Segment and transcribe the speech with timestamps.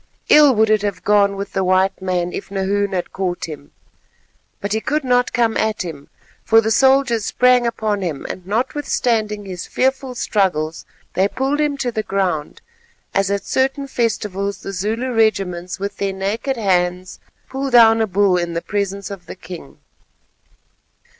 [0.29, 3.69] Ill would it have gone with the white man if Nahoon had caught him.
[4.59, 6.09] But he could not come at him,
[6.43, 11.91] for the soldiers sprang upon him and notwithstanding his fearful struggles they pulled him to
[11.91, 12.61] the ground,
[13.13, 18.37] as at certain festivals the Zulu regiments with their naked hands pull down a bull
[18.37, 19.77] in the presence of the king.